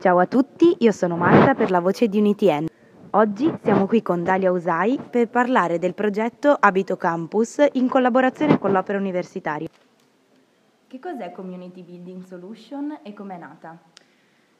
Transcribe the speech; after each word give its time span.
Ciao 0.00 0.18
a 0.18 0.24
tutti, 0.24 0.76
io 0.78 0.92
sono 0.92 1.14
Marta 1.14 1.54
per 1.54 1.70
la 1.70 1.78
voce 1.78 2.08
di 2.08 2.16
UnityN. 2.16 2.68
Oggi 3.10 3.52
siamo 3.62 3.86
qui 3.86 4.00
con 4.00 4.24
Dalia 4.24 4.50
Usai 4.50 4.98
per 4.98 5.28
parlare 5.28 5.78
del 5.78 5.92
progetto 5.92 6.56
Abito 6.58 6.96
Campus 6.96 7.62
in 7.72 7.86
collaborazione 7.86 8.58
con 8.58 8.72
l'Opera 8.72 8.96
Universitaria. 8.96 9.68
Che 10.86 10.98
cos'è 10.98 11.32
Community 11.32 11.82
Building 11.82 12.22
Solution 12.22 13.00
e 13.02 13.12
com'è 13.12 13.36
nata? 13.36 13.78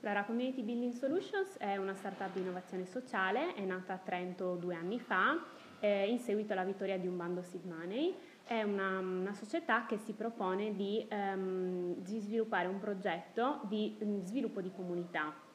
Allora, 0.02 0.24
Community 0.24 0.62
Building 0.62 0.92
Solutions 0.92 1.56
è 1.56 1.78
una 1.78 1.94
startup 1.94 2.34
di 2.34 2.40
innovazione 2.40 2.84
sociale, 2.84 3.54
è 3.54 3.64
nata 3.64 3.94
a 3.94 3.98
Trento 4.04 4.56
due 4.56 4.74
anni 4.74 5.00
fa, 5.00 5.38
eh, 5.80 6.08
in 6.08 6.18
seguito 6.18 6.52
alla 6.52 6.64
vittoria 6.64 6.98
di 6.98 7.06
un 7.06 7.16
bando 7.16 7.42
Seed 7.42 7.64
Money. 7.64 8.14
È 8.44 8.62
una, 8.62 8.98
una 8.98 9.34
società 9.34 9.86
che 9.86 9.98
si 9.98 10.12
propone 10.12 10.74
di, 10.74 11.06
um, 11.10 11.94
di 11.96 12.18
sviluppare 12.18 12.66
un 12.66 12.78
progetto 12.78 13.60
di 13.64 13.96
um, 14.00 14.24
sviluppo 14.24 14.60
di 14.60 14.70
comunità 14.74 15.48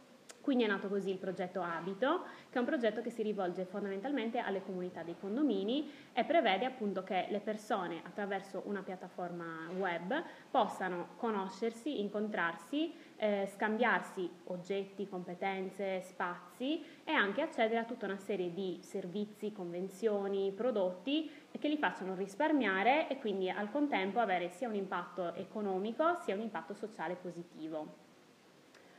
quindi 0.45 0.63
è 0.63 0.67
nato 0.67 0.89
così 0.89 1.09
il 1.09 1.17
progetto 1.17 1.63
Abito, 1.63 2.25
che 2.51 2.57
è 2.57 2.59
un 2.59 2.65
progetto 2.65 3.01
che 3.01 3.09
si 3.09 3.23
rivolge 3.23 3.65
fondamentalmente 3.65 4.37
alle 4.37 4.61
comunità 4.61 5.01
dei 5.01 5.15
condomini 5.19 5.89
e 6.13 6.23
prevede 6.23 6.65
appunto 6.65 7.03
che 7.03 7.25
le 7.31 7.39
persone 7.39 8.01
attraverso 8.03 8.61
una 8.65 8.83
piattaforma 8.83 9.67
web 9.75 10.23
possano 10.51 11.15
conoscersi, 11.15 11.99
incontrarsi, 11.99 12.93
eh, 13.15 13.49
scambiarsi 13.55 14.29
oggetti, 14.43 15.09
competenze, 15.09 16.01
spazi 16.01 16.85
e 17.03 17.11
anche 17.11 17.41
accedere 17.41 17.79
a 17.79 17.85
tutta 17.85 18.05
una 18.05 18.19
serie 18.19 18.53
di 18.53 18.77
servizi, 18.83 19.51
convenzioni, 19.51 20.51
prodotti 20.55 21.27
che 21.57 21.67
li 21.67 21.77
facciano 21.77 22.13
risparmiare 22.13 23.07
e 23.09 23.17
quindi 23.17 23.49
al 23.49 23.71
contempo 23.71 24.19
avere 24.19 24.49
sia 24.49 24.67
un 24.67 24.75
impatto 24.75 25.33
economico 25.33 26.19
sia 26.21 26.35
un 26.35 26.41
impatto 26.41 26.75
sociale 26.75 27.15
positivo. 27.15 28.04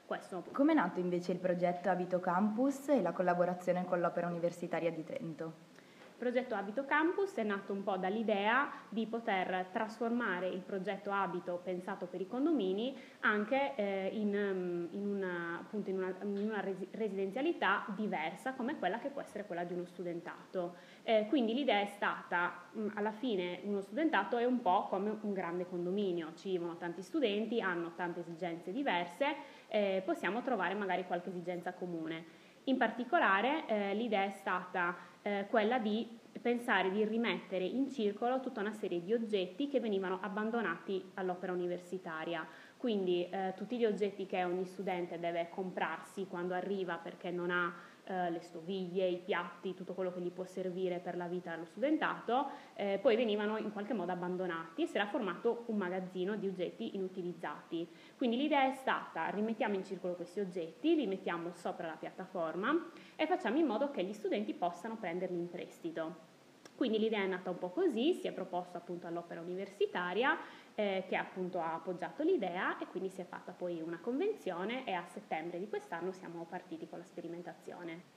Questo. 0.07 0.45
Come 0.53 0.71
è 0.71 0.75
nato 0.77 1.01
invece 1.01 1.33
il 1.33 1.39
progetto 1.39 1.91
Abito 1.91 2.21
Campus 2.21 2.91
e 2.91 3.03
la 3.03 3.11
collaborazione 3.11 3.85
con 3.85 3.99
l'Opera 3.99 4.29
Universitaria 4.29 4.93
di 4.93 5.03
Trento? 5.03 5.76
Il 6.17 6.23
progetto 6.23 6.55
Abito 6.55 6.87
Campus 6.87 7.35
è 7.35 7.43
nato 7.43 7.75
un 7.75 7.83
po' 7.83 7.99
dall'idea 7.99 8.73
di 8.89 9.07
poter 9.07 9.67
trasformare 9.71 10.49
il 10.49 10.63
progetto 10.63 11.11
Abito 11.11 11.61
pensato 11.63 12.07
per 12.07 12.23
i 12.23 12.27
condomini 12.27 12.97
anche 13.21 13.75
eh, 13.75 14.09
in, 14.15 14.31
mm, 14.31 14.87
in, 14.93 15.07
una, 15.07 15.59
appunto 15.61 15.91
in, 15.91 15.99
una, 15.99 16.15
in, 16.23 16.49
una, 16.49 16.65
residenzialità 16.93 17.85
diversa 17.95 18.55
come 18.55 18.79
quella 18.79 18.99
che 18.99 19.11
può 19.11 19.21
essere 19.21 19.45
quella 19.45 19.65
di 19.65 19.75
uno 19.75 19.85
studentato. 19.85 20.77
Eh, 21.03 21.27
quindi 21.29 21.53
l'idea 21.53 21.81
è 21.81 21.87
stata, 21.87 22.65
mh, 22.73 22.81
mm, 22.81 22.89
alla 22.95 23.13
fine 23.13 23.61
uno 23.65 23.83
studentato 23.83 24.39
è 24.39 24.47
un 24.47 24.63
po' 24.63 24.87
come 24.89 25.19
un 25.21 25.35
grande 25.35 25.69
condominio, 25.69 26.33
ci 26.35 26.49
vivono 26.49 26.79
tanti 26.79 27.03
studenti, 27.03 27.61
hanno 27.61 27.93
tante 27.95 28.21
esigenze 28.21 28.73
diverse, 28.73 29.37
eh, 29.69 30.03
possiamo 30.03 30.41
trovare 30.41 30.73
magari 30.73 31.05
qualche 31.05 31.29
esigenza 31.29 31.75
comune. 31.75 32.45
In 32.69 32.77
particolare 32.79 33.67
eh, 33.67 33.95
l'idea 33.95 34.25
è 34.25 34.31
stata 34.31 34.97
eh, 35.23 35.47
quella 35.49 35.79
di 35.79 36.19
pensare 36.43 36.91
di 36.91 37.05
rimettere 37.05 37.65
in 37.65 37.89
circolo 37.91 38.41
tutta 38.41 38.61
una 38.61 38.73
serie 38.73 39.03
di 39.03 39.13
oggetti 39.13 39.69
che 39.69 39.79
venivano 39.79 40.19
abbandonati 40.21 41.13
all'opera 41.15 41.53
universitaria. 41.53 42.47
Quindi 42.77 43.29
eh, 43.29 43.55
tutti 43.57 43.79
gli 43.79 43.85
oggetti 43.85 44.27
che 44.27 44.43
ogni 44.43 44.65
studente 44.65 45.19
deve 45.19 45.49
comprarsi 45.49 46.27
quando 46.27 46.55
arriva 46.55 46.97
perché 46.97 47.31
non 47.31 47.51
ha 47.51 47.73
eh, 48.09 48.31
le 48.31 48.41
stoviglie, 48.41 49.07
i 49.07 49.19
piatti, 49.19 49.75
tutto 49.75 49.93
quello 49.93 50.13
che 50.13 50.21
gli 50.21 50.31
può 50.31 50.45
servire 50.45 50.99
per 50.99 51.17
la 51.17 51.27
vita 51.27 51.51
dello 51.51 51.65
studentato, 51.65 52.51
eh, 52.75 52.99
poi 53.03 53.17
venivano 53.17 53.57
in 53.57 53.73
qualche 53.73 53.95
modo 53.95 54.13
abbandonati 54.13 54.83
e 54.83 54.87
si 54.87 54.97
era 54.97 55.07
formato 55.07 55.65
un 55.67 55.77
magazzino 55.77 56.37
di 56.37 56.47
oggetti 56.47 56.95
inutilizzati. 56.95 57.89
Quindi 58.17 58.37
l'idea 58.37 58.71
è 58.71 58.75
stata 58.75 59.29
rimettiamo 59.29 59.75
in 59.75 59.85
circolo 59.85 60.15
questi 60.15 60.41
oggetti, 60.41 60.95
li 60.95 61.07
mettiamo 61.07 61.53
sopra 61.55 61.87
la 61.87 61.97
piattaforma 61.97 62.91
e 63.17 63.27
facciamo 63.27 63.59
in 63.59 63.67
modo 63.67 63.91
che 63.91 64.05
gli 64.05 64.13
studenti 64.13 64.55
possano 64.55 64.97
prenderli 64.97 65.39
in 65.39 65.51
prestito. 65.51 66.35
Quindi 66.77 66.99
l'idea 66.99 67.23
è 67.23 67.27
nata 67.27 67.49
un 67.51 67.59
po' 67.59 67.71
così, 67.71 68.13
si 68.15 68.27
è 68.27 68.33
proposto 68.33 68.77
appunto 68.77 69.07
all'opera 69.07 69.41
universitaria 69.41 70.37
eh, 70.77 71.05
che 71.09 71.17
appunto 71.17 71.59
ha 71.59 71.75
appoggiato 71.75 72.23
l'idea 72.23 72.79
e 72.79 72.87
quindi 72.87 73.09
si 73.09 73.23
è 73.23 73.25
fatta 73.25 73.53
poi 73.53 73.81
una 73.81 73.99
convenzione 73.99 74.87
e 74.87 74.93
a 74.93 75.05
settembre 75.07 75.59
di 75.59 75.69
quest'anno 75.69 76.13
siamo 76.13 76.45
partiti 76.45 76.87
con 76.87 76.99
la 76.99 77.05
sperimentazione. 77.05 78.15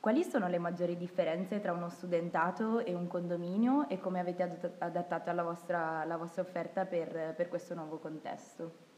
Quali 0.00 0.24
sono 0.24 0.48
le 0.48 0.58
maggiori 0.58 0.96
differenze 0.96 1.60
tra 1.60 1.72
uno 1.72 1.88
studentato 1.88 2.80
e 2.80 2.92
un 2.92 3.06
condominio 3.06 3.88
e 3.88 4.00
come 4.00 4.18
avete 4.18 4.74
adattato 4.78 5.30
la 5.30 5.44
vostra, 5.44 6.04
la 6.04 6.16
vostra 6.16 6.42
offerta 6.42 6.84
per, 6.84 7.34
per 7.36 7.48
questo 7.48 7.74
nuovo 7.74 7.98
contesto? 7.98 8.90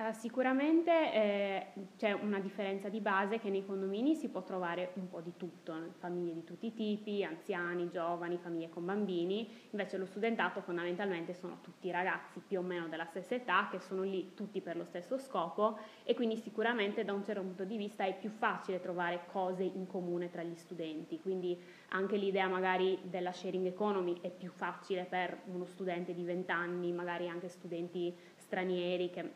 Uh, 0.00 0.12
sicuramente 0.12 1.12
eh, 1.12 1.66
c'è 1.96 2.12
una 2.12 2.38
differenza 2.38 2.88
di 2.88 3.00
base 3.00 3.40
che 3.40 3.50
nei 3.50 3.66
condomini 3.66 4.14
si 4.14 4.28
può 4.28 4.44
trovare 4.44 4.92
un 4.94 5.08
po' 5.08 5.20
di 5.20 5.32
tutto, 5.36 5.74
famiglie 5.98 6.34
di 6.34 6.44
tutti 6.44 6.66
i 6.66 6.72
tipi, 6.72 7.24
anziani, 7.24 7.90
giovani, 7.90 8.38
famiglie 8.38 8.68
con 8.68 8.84
bambini, 8.84 9.50
invece 9.70 9.96
lo 9.96 10.06
studentato 10.06 10.60
fondamentalmente 10.60 11.34
sono 11.34 11.58
tutti 11.62 11.90
ragazzi 11.90 12.40
più 12.46 12.60
o 12.60 12.62
meno 12.62 12.86
della 12.86 13.06
stessa 13.06 13.34
età 13.34 13.66
che 13.72 13.80
sono 13.80 14.04
lì 14.04 14.34
tutti 14.34 14.60
per 14.60 14.76
lo 14.76 14.84
stesso 14.84 15.18
scopo. 15.18 15.78
E 16.04 16.14
quindi 16.14 16.36
sicuramente 16.36 17.04
da 17.04 17.12
un 17.12 17.24
certo 17.24 17.42
punto 17.42 17.64
di 17.64 17.76
vista 17.76 18.04
è 18.04 18.16
più 18.16 18.30
facile 18.30 18.80
trovare 18.80 19.22
cose 19.32 19.64
in 19.64 19.88
comune 19.88 20.30
tra 20.30 20.44
gli 20.44 20.54
studenti, 20.54 21.18
quindi 21.20 21.60
anche 21.88 22.16
l'idea 22.16 22.46
magari 22.46 23.00
della 23.02 23.32
sharing 23.32 23.66
economy 23.66 24.20
è 24.20 24.30
più 24.30 24.52
facile 24.52 25.06
per 25.06 25.40
uno 25.46 25.64
studente 25.64 26.14
di 26.14 26.22
20 26.22 26.52
anni, 26.52 26.92
magari 26.92 27.28
anche 27.28 27.48
studenti 27.48 28.14
stranieri 28.48 29.10
che 29.10 29.30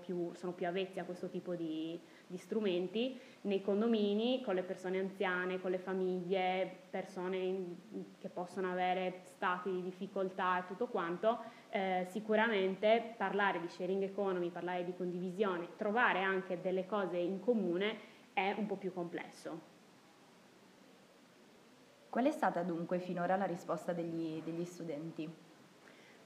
più, 0.00 0.32
sono 0.34 0.52
più 0.52 0.68
avvezzi 0.68 1.00
a 1.00 1.04
questo 1.04 1.28
tipo 1.28 1.56
di, 1.56 2.00
di, 2.28 2.36
strumenti, 2.36 3.18
nei 3.42 3.60
condomini, 3.60 4.40
con 4.40 4.54
le 4.54 4.62
persone 4.62 5.00
anziane, 5.00 5.60
con 5.60 5.72
le 5.72 5.78
famiglie, 5.78 6.70
persone 6.88 7.36
in, 7.38 7.74
che 8.20 8.28
possono 8.28 8.70
avere 8.70 9.22
stati 9.24 9.68
di 9.72 9.82
difficoltà 9.82 10.60
e 10.60 10.66
tutto 10.68 10.86
quanto, 10.86 11.40
eh, 11.70 12.06
sicuramente 12.08 13.14
parlare 13.16 13.60
di 13.60 13.68
sharing 13.68 14.04
economy, 14.04 14.50
parlare 14.50 14.84
di 14.84 14.94
condivisione, 14.94 15.70
trovare 15.76 16.22
anche 16.22 16.60
delle 16.60 16.86
cose 16.86 17.16
in 17.16 17.40
comune 17.40 18.10
è 18.32 18.54
un 18.56 18.66
po' 18.66 18.76
più 18.76 18.92
complesso. 18.92 19.70
Qual 22.08 22.24
è 22.26 22.30
stata 22.30 22.62
dunque 22.62 23.00
finora 23.00 23.34
la 23.34 23.46
risposta 23.46 23.92
degli, 23.92 24.40
degli 24.42 24.64
studenti? 24.64 25.50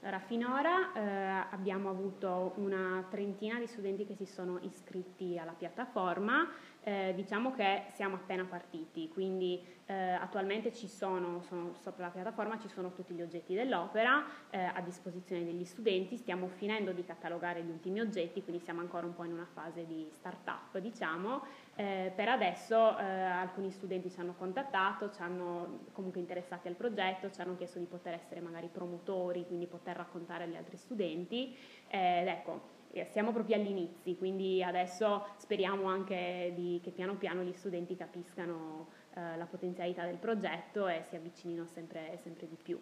Allora, 0.01 0.19
finora 0.19 0.93
eh, 0.93 1.47
abbiamo 1.51 1.89
avuto 1.89 2.53
una 2.57 3.05
trentina 3.09 3.59
di 3.59 3.65
studenti 3.65 4.05
che 4.05 4.15
si 4.15 4.25
sono 4.25 4.59
iscritti 4.61 5.37
alla 5.39 5.53
piattaforma, 5.53 6.47
eh, 6.87 7.11
diciamo 7.13 7.51
che 7.51 7.83
siamo 7.95 8.15
appena 8.15 8.45
partiti, 8.45 9.09
quindi 9.09 9.61
eh, 9.87 9.93
attualmente 9.93 10.71
ci 10.73 10.87
sono, 10.87 11.41
sono, 11.41 11.73
sopra 11.73 12.05
la 12.05 12.11
piattaforma 12.11 12.57
ci 12.59 12.69
sono 12.69 12.93
tutti 12.93 13.13
gli 13.13 13.21
oggetti 13.21 13.53
dell'opera 13.53 14.23
eh, 14.49 14.63
a 14.63 14.79
disposizione 14.79 15.43
degli 15.43 15.65
studenti, 15.65 16.15
stiamo 16.15 16.47
finendo 16.47 16.93
di 16.93 17.03
catalogare 17.03 17.61
gli 17.61 17.69
ultimi 17.69 17.99
oggetti, 17.99 18.41
quindi 18.41 18.63
siamo 18.63 18.79
ancora 18.79 19.05
un 19.05 19.13
po' 19.13 19.25
in 19.25 19.33
una 19.33 19.49
fase 19.51 19.85
di 19.85 20.07
start-up, 20.13 20.77
diciamo. 20.77 21.43
Eh, 21.75 22.13
per 22.15 22.29
adesso 22.29 22.97
eh, 22.97 23.03
alcuni 23.03 23.69
studenti 23.69 24.09
ci 24.09 24.21
hanno 24.21 24.35
contattato, 24.37 25.11
ci 25.11 25.21
hanno 25.21 25.79
comunque 25.91 26.21
interessati 26.21 26.69
al 26.69 26.75
progetto, 26.75 27.29
ci 27.29 27.41
hanno 27.41 27.57
chiesto 27.57 27.79
di 27.79 27.85
poter 27.85 28.13
essere 28.13 28.39
magari 28.39 28.69
promotori, 28.71 29.45
quindi 29.45 29.67
poter 29.67 29.97
raccontare 29.97 30.45
agli 30.45 30.55
altri 30.55 30.77
studenti 30.77 31.53
ed 31.89 32.27
ecco, 32.27 32.75
siamo 33.09 33.31
proprio 33.31 33.55
agli 33.55 33.69
inizi, 33.69 34.17
quindi 34.17 34.63
adesso 34.63 35.27
speriamo 35.37 35.87
anche 35.87 36.53
di, 36.55 36.79
che 36.83 36.91
piano 36.91 37.15
piano 37.15 37.43
gli 37.43 37.53
studenti 37.53 37.95
capiscano 37.95 38.87
eh, 39.13 39.37
la 39.37 39.45
potenzialità 39.45 40.05
del 40.05 40.17
progetto 40.17 40.87
e 40.87 41.03
si 41.03 41.15
avvicinino 41.15 41.65
sempre, 41.65 42.17
sempre 42.21 42.47
di 42.47 42.57
più. 42.61 42.79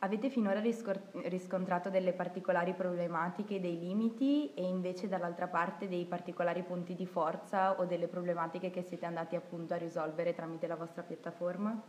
Avete 0.00 0.30
finora 0.30 0.60
riscontrato 0.60 1.90
delle 1.90 2.12
particolari 2.12 2.72
problematiche, 2.72 3.60
dei 3.60 3.80
limiti 3.80 4.54
e 4.54 4.62
invece 4.62 5.08
dall'altra 5.08 5.48
parte 5.48 5.88
dei 5.88 6.04
particolari 6.04 6.62
punti 6.62 6.94
di 6.94 7.04
forza 7.04 7.80
o 7.80 7.84
delle 7.84 8.06
problematiche 8.06 8.70
che 8.70 8.82
siete 8.82 9.06
andati 9.06 9.34
appunto 9.34 9.74
a 9.74 9.76
risolvere 9.76 10.34
tramite 10.34 10.68
la 10.68 10.76
vostra 10.76 11.02
piattaforma? 11.02 11.82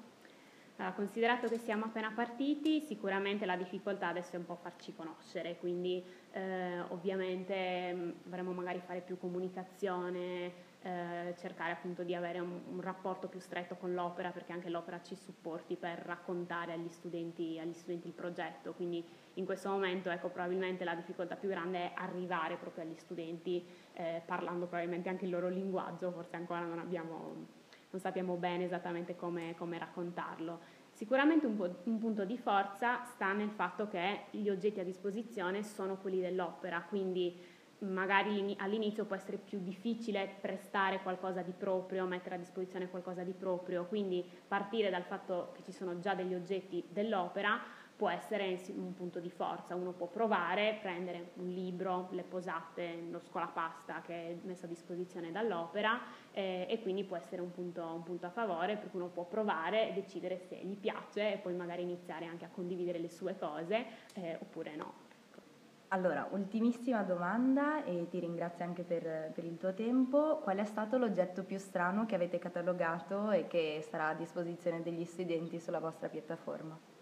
Allora, 0.79 0.95
considerato 0.95 1.49
che 1.49 1.57
siamo 1.57 1.85
appena 1.85 2.09
partiti, 2.15 2.79
sicuramente 2.79 3.45
la 3.45 3.57
difficoltà 3.57 4.07
adesso 4.07 4.35
è 4.35 4.37
un 4.37 4.45
po' 4.45 4.55
farci 4.55 4.95
conoscere, 4.95 5.57
quindi 5.57 6.01
eh, 6.31 6.79
ovviamente 6.87 8.15
dovremmo 8.23 8.53
magari 8.53 8.79
fare 8.79 9.01
più 9.01 9.17
comunicazione, 9.17 10.53
eh, 10.81 11.35
cercare 11.37 11.73
appunto 11.73 12.03
di 12.03 12.15
avere 12.15 12.39
un, 12.39 12.61
un, 12.69 12.79
rapporto 12.79 13.27
più 13.27 13.41
stretto 13.41 13.75
con 13.75 13.93
l'opera 13.93 14.31
perché 14.31 14.53
anche 14.53 14.69
l'opera 14.69 15.01
ci 15.01 15.15
supporti 15.15 15.75
per 15.75 15.99
raccontare 15.99 16.71
agli 16.71 16.87
studenti, 16.87 17.59
agli 17.59 17.73
studenti 17.73 18.07
il 18.07 18.13
progetto, 18.13 18.71
quindi 18.71 19.03
in 19.33 19.43
questo 19.43 19.67
momento 19.67 20.09
ecco, 20.09 20.29
probabilmente 20.29 20.85
la 20.85 20.95
difficoltà 20.95 21.35
più 21.35 21.49
grande 21.49 21.77
è 21.77 21.91
arrivare 21.95 22.55
proprio 22.55 22.85
agli 22.85 22.95
studenti 22.95 23.65
eh, 23.95 24.21
parlando 24.25 24.65
probabilmente 24.65 25.09
anche 25.09 25.25
il 25.25 25.31
loro 25.31 25.49
linguaggio, 25.49 26.09
forse 26.11 26.37
ancora 26.37 26.61
non 26.61 26.79
abbiamo 26.79 27.57
non 27.91 28.01
sappiamo 28.01 28.35
bene 28.35 28.65
esattamente 28.65 29.15
come, 29.15 29.55
come 29.57 29.77
raccontarlo. 29.77 30.77
Sicuramente 30.91 31.45
un, 31.45 31.75
un, 31.83 31.97
punto 31.97 32.25
di 32.25 32.37
forza 32.37 33.03
sta 33.05 33.31
nel 33.33 33.49
fatto 33.49 33.87
che 33.87 34.25
gli 34.31 34.49
oggetti 34.49 34.79
a 34.79 34.83
disposizione 34.83 35.63
sono 35.63 35.97
quelli 35.97 36.19
dell'opera, 36.19 36.81
quindi 36.81 37.57
magari 37.79 38.55
all'inizio 38.59 39.05
può 39.05 39.15
essere 39.15 39.37
più 39.37 39.59
difficile 39.61 40.35
prestare 40.41 41.01
qualcosa 41.01 41.41
di 41.41 41.53
proprio, 41.57 42.05
mettere 42.05 42.35
a 42.35 42.37
disposizione 42.37 42.89
qualcosa 42.89 43.23
di 43.23 43.31
proprio, 43.31 43.85
quindi 43.85 44.25
partire 44.47 44.89
dal 44.89 45.03
fatto 45.03 45.53
che 45.53 45.63
ci 45.63 45.71
sono 45.71 45.99
già 45.99 46.13
degli 46.13 46.33
oggetti 46.33 46.83
dell'opera 46.89 47.57
può 47.99 48.09
essere 48.09 48.57
un 48.75 48.93
punto 48.93 49.19
di 49.19 49.29
forza, 49.29 49.75
uno 49.75 49.91
può 49.91 50.07
provare, 50.07 50.77
prendere 50.81 51.31
un 51.33 51.49
libro, 51.49 52.07
le 52.11 52.23
posate, 52.23 53.03
lo 53.11 53.19
scolapasta 53.19 53.99
che 53.99 54.13
è 54.13 54.37
messo 54.43 54.63
a 54.63 54.67
disposizione 54.69 55.33
dall'opera 55.33 55.99
eh, 56.31 56.65
e 56.69 56.81
quindi 56.81 57.03
può 57.03 57.17
essere 57.17 57.41
un 57.41 57.51
punto, 57.51 57.83
un 57.83 58.03
punto, 58.03 58.27
a 58.27 58.29
favore 58.29 58.77
perché 58.77 58.95
uno 58.95 59.07
può 59.07 59.25
provare 59.25 59.89
e 59.89 59.93
decidere 59.93 60.39
se 60.47 60.55
gli 60.63 60.77
piace 60.77 61.33
e 61.33 61.37
poi 61.39 61.53
magari 61.55 61.81
iniziare 61.81 62.25
anche 62.25 62.45
a 62.45 62.49
condividere 62.49 62.99
le 62.99 63.09
sue 63.09 63.37
cose 63.37 63.85
eh, 64.13 64.37
oppure 64.39 64.77
no. 64.77 64.93
Allora, 65.89 66.25
ultimissima 66.31 67.03
domanda 67.03 67.83
e 67.83 68.07
ti 68.09 68.19
ringrazio 68.19 68.63
anche 68.63 68.83
per, 68.83 69.31
per, 69.33 69.43
il 69.43 69.57
tuo 69.57 69.73
tempo. 69.73 70.37
Qual 70.37 70.55
è 70.55 70.63
stato 70.63 70.97
l'oggetto 70.97 71.43
più 71.43 71.57
strano 71.57 72.05
che 72.05 72.15
avete 72.15 72.39
catalogato 72.39 73.31
e 73.31 73.47
che 73.47 73.85
sarà 73.89 74.07
a 74.07 74.13
disposizione 74.13 74.81
degli 74.81 75.03
studenti 75.03 75.59
sulla 75.59 75.79
vostra 75.79 76.07
piattaforma? 76.07 76.98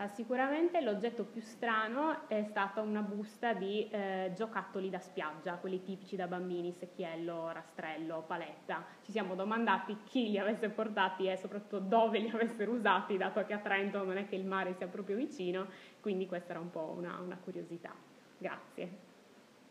Eh, 0.00 0.08
sicuramente 0.14 0.80
l'oggetto 0.80 1.24
più 1.24 1.42
strano 1.42 2.26
è 2.26 2.42
stata 2.44 2.80
una 2.80 3.02
busta 3.02 3.52
di 3.52 3.86
eh, 3.90 4.32
giocattoli 4.34 4.88
da 4.88 4.98
spiaggia, 4.98 5.56
quelli 5.56 5.82
tipici 5.82 6.16
da 6.16 6.26
bambini, 6.26 6.72
secchiello, 6.72 7.52
rastrello, 7.52 8.24
paletta. 8.26 8.82
Ci 9.04 9.12
siamo 9.12 9.34
domandati 9.34 9.98
chi 10.04 10.30
li 10.30 10.38
avesse 10.38 10.70
portati 10.70 11.26
e 11.26 11.36
soprattutto 11.36 11.80
dove 11.80 12.18
li 12.18 12.30
avessero 12.32 12.72
usati, 12.72 13.18
dato 13.18 13.44
che 13.44 13.52
a 13.52 13.58
Trento 13.58 14.02
non 14.02 14.16
è 14.16 14.26
che 14.26 14.36
il 14.36 14.46
mare 14.46 14.72
sia 14.72 14.86
proprio 14.86 15.16
vicino, 15.16 15.66
quindi 16.00 16.26
questa 16.26 16.52
era 16.52 16.60
un 16.60 16.70
po' 16.70 16.94
una, 16.96 17.18
una 17.20 17.36
curiosità. 17.36 17.92
Grazie. 18.38 19.09